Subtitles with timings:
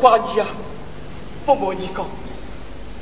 [0.00, 0.46] 怪你啊，
[1.44, 2.06] 不瞒你讲，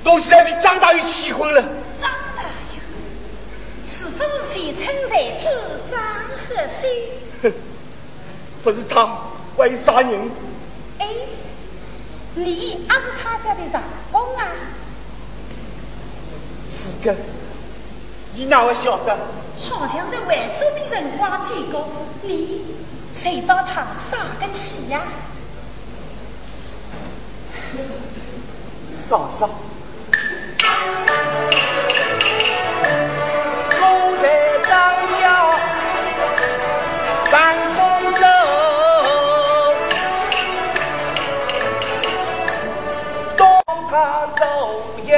[0.02, 1.62] 都是那边张大玉气昏了。
[2.00, 2.42] 张大
[2.74, 5.48] 玉，是否是谁称谁主
[5.90, 6.00] 张
[6.48, 7.10] 和谁？
[7.42, 7.52] 哼，
[8.64, 9.06] 不是他，
[9.56, 10.30] 还有啥人？
[10.98, 11.06] 哎，
[12.34, 14.44] 你也是他家的长工啊？
[16.70, 17.14] 是的，
[18.34, 19.16] 你哪会晓得？
[19.70, 21.88] 好像在外州的人光见过，
[22.22, 22.62] 你
[23.12, 25.02] 谁到他啥个气呀？
[29.08, 29.48] 嫂嫂，
[33.80, 33.82] 我
[34.20, 34.24] 在
[34.68, 34.70] 张
[35.20, 35.24] 家
[37.30, 37.32] 上
[37.74, 37.78] 工
[38.18, 38.22] 走，
[43.36, 43.40] 当
[43.90, 43.92] 他
[44.38, 44.42] 走
[44.98, 45.08] 一年。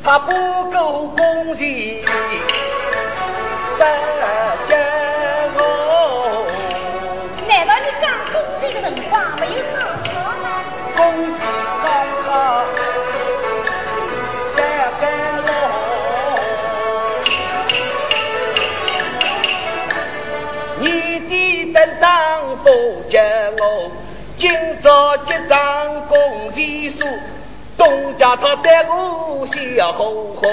[0.00, 0.30] 他不
[0.70, 2.02] 够公钱，
[3.76, 3.82] 不
[4.66, 4.72] 见
[14.56, 14.58] 三
[15.00, 15.02] 干
[15.46, 15.50] 喽。
[20.80, 20.86] 你
[21.20, 22.08] 的担当
[22.64, 22.66] 不
[23.08, 23.20] 叫
[23.58, 23.90] 我，
[24.36, 25.56] 今朝结账
[26.08, 27.04] 公钱数。
[27.76, 30.04] 东家他对我笑呵
[30.34, 30.48] 呵，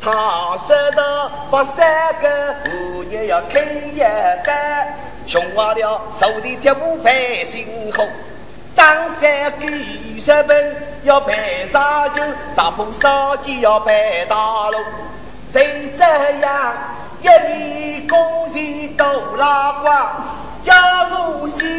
[0.00, 4.96] 他说的把三个妇女要开一单，
[5.26, 8.06] 穷坏了手里铁布配新货，
[8.76, 12.22] 当三个二十本要摆啥酒，
[12.54, 14.36] 大铺烧鸡要摆大
[14.70, 14.80] 龙，
[15.50, 16.04] 谁这
[16.40, 16.72] 样？
[17.22, 19.04] 一年工钱都
[19.36, 20.24] 拉光，
[20.62, 20.74] 叫
[21.10, 21.75] 我心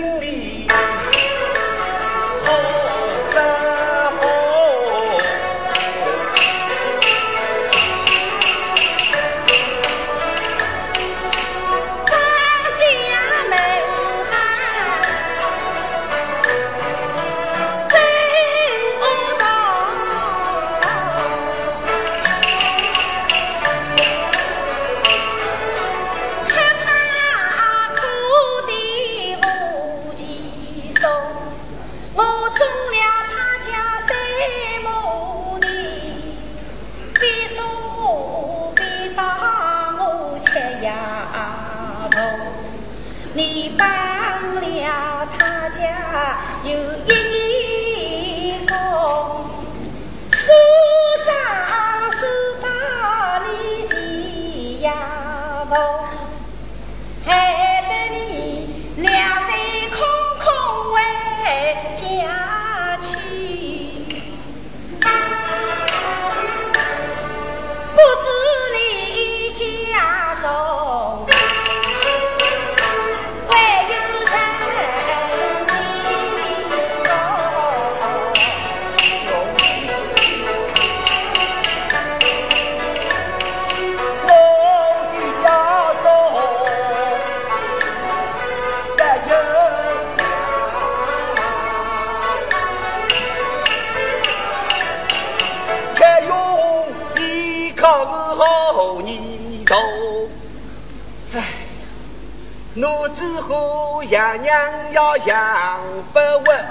[102.79, 104.55] 奴子和爷娘
[104.91, 105.79] 要养
[106.13, 106.65] 不稳，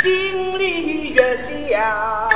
[0.00, 2.27] 心里越想。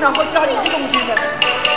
[0.00, 1.67] 然后家里的东西呢？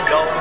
[0.00, 0.37] I.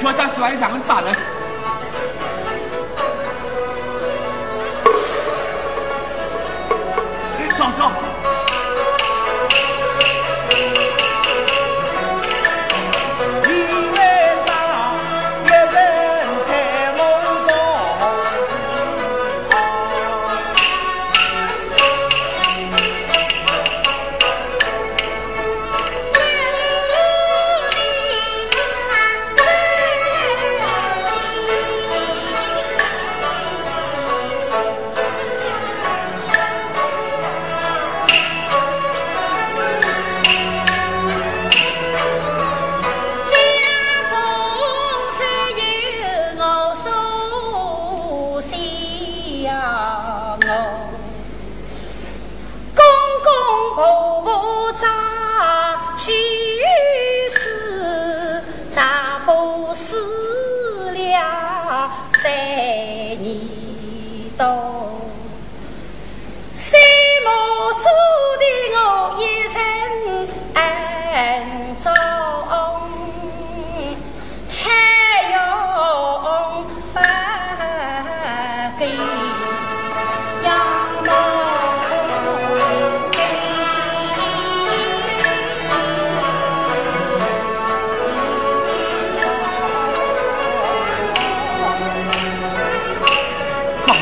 [0.00, 1.39] 车加四百一千我给你了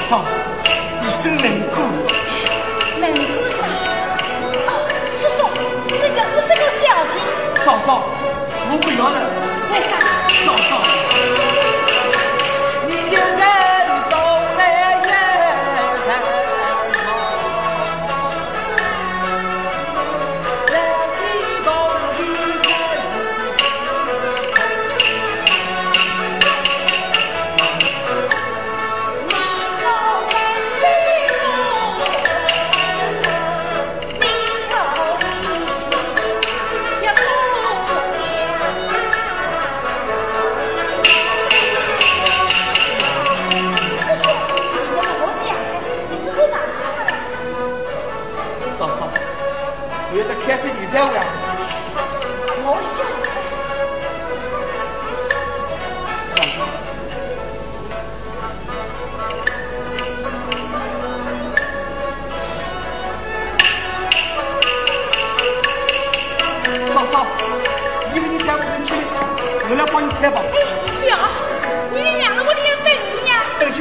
[0.09, 0.25] 嫂，
[1.03, 1.77] 你真难过。
[2.99, 3.61] 难过啥？
[4.67, 4.71] 哦，
[5.13, 5.39] 叔叔，
[6.01, 7.21] 这个不是个孝心。
[7.63, 7.89] 嫂嫂，
[8.71, 9.17] 我不要了。
[9.71, 9.93] 为啥？
[10.47, 11.58] 嫂嫂。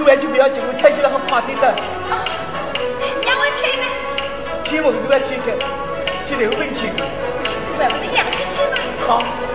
[0.08, 1.68] 来去不要紧，我太起来，很怕天的。
[1.68, 2.24] 啊，
[3.26, 3.86] 两位亲呢？
[4.64, 5.52] 亲，我们这边亲的。
[6.26, 6.90] 亲，两位亲。
[7.78, 8.32] 喂，不是两个
[8.72, 8.78] 吗？
[9.06, 9.47] 好。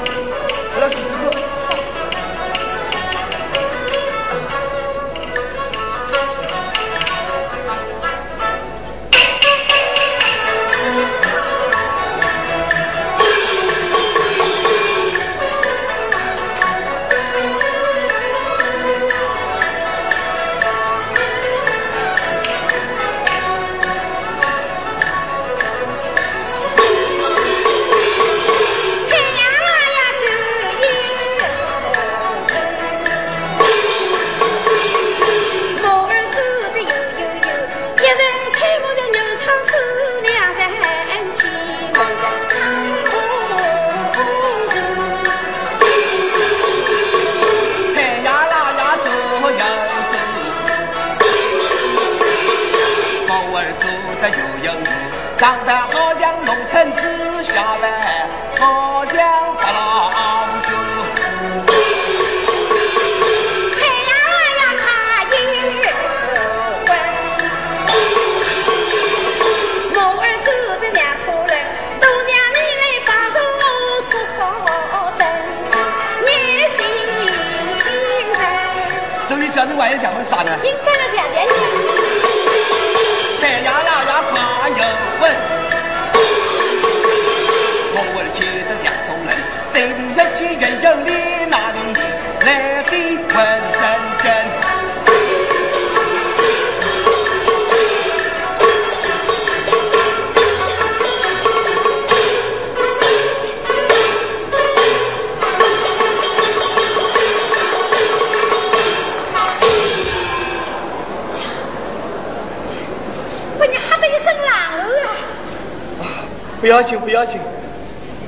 [116.62, 117.40] 不要紧不要紧。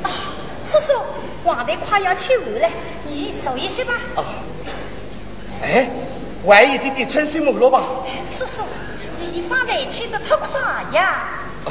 [0.03, 0.11] 啊
[0.65, 0.93] 叔叔
[1.45, 2.69] 我的快要去完了
[3.07, 3.95] 你手一些吧。
[4.17, 4.25] 啊。
[5.63, 5.89] 哎
[6.45, 7.85] 万一弟弟穿什么了吧？
[8.29, 8.65] 叔叔
[9.33, 10.61] 你放展也去的太快
[10.93, 11.29] 呀。
[11.65, 11.71] 啊。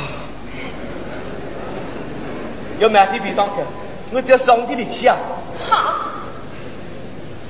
[2.79, 3.65] 要买点皮当天
[4.11, 5.17] 我只要上地里去啊。
[5.69, 5.95] 好。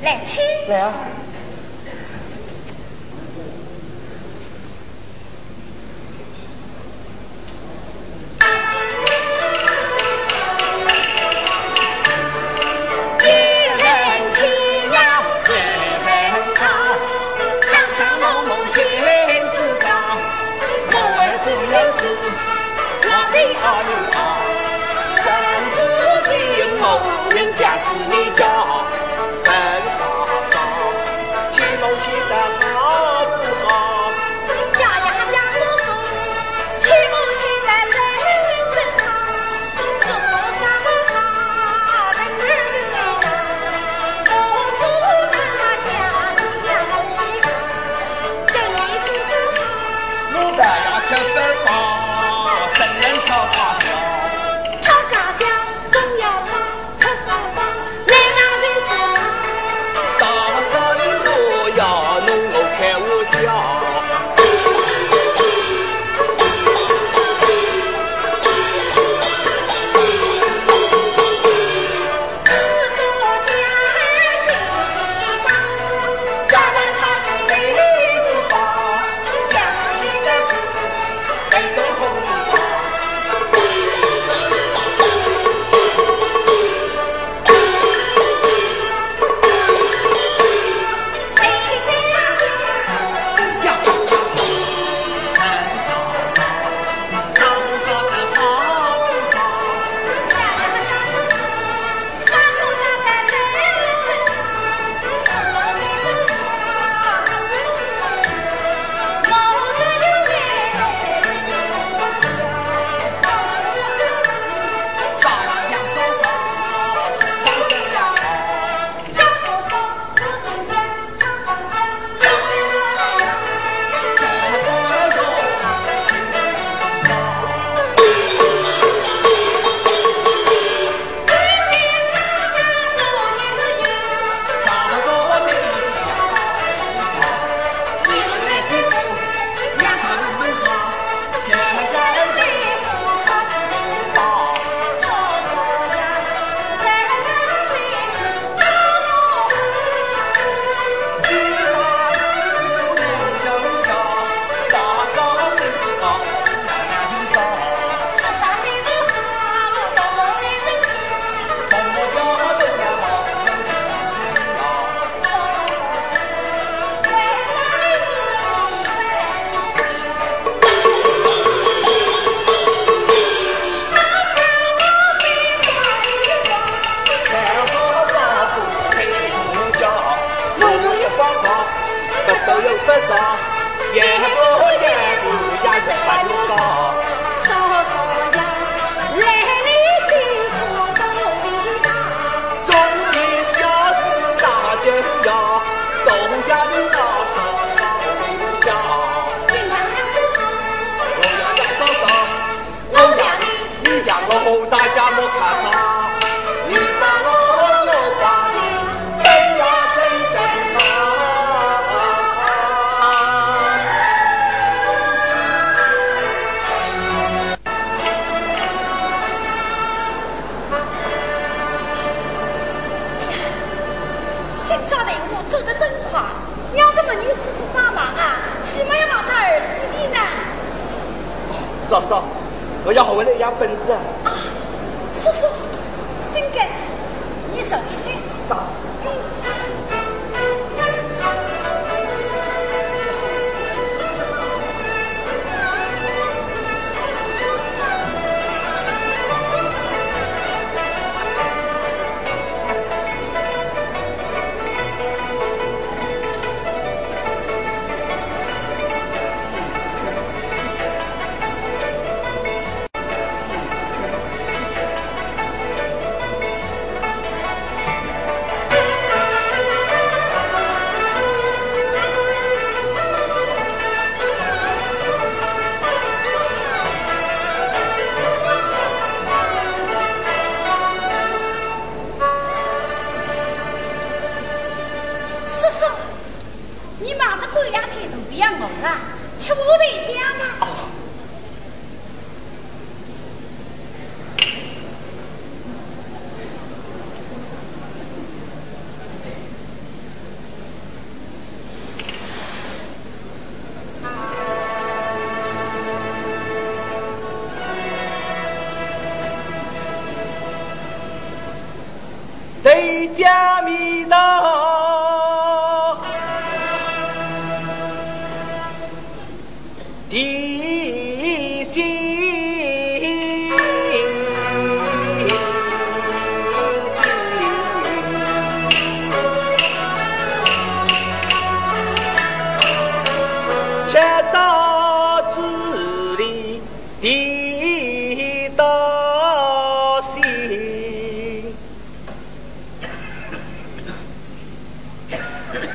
[0.02, 0.92] 来去来啊。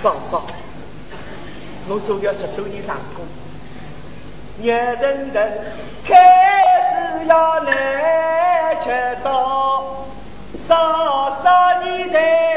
[0.02, 0.46] 嫂嫂，
[1.88, 3.24] 我做了十多年长工，
[4.62, 5.42] 热腾腾
[6.04, 6.14] 开
[6.82, 10.06] 始要难吃到
[10.56, 10.76] 三
[11.42, 12.47] 十二。